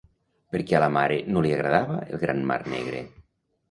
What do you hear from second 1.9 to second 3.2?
el gran mar negre?